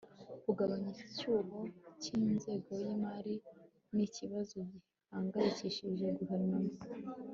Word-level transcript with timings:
kugabanya 0.43 0.91
icyuho 1.05 1.57
cy'ingengo 2.01 2.69
y'imari 2.81 3.33
ni 3.95 4.03
ikibazo 4.07 4.57
gihangayikishije 4.71 6.05
guverinoma 6.17 6.73